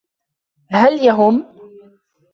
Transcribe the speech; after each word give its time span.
هل 0.67 0.99
يهم؟ 1.05 1.45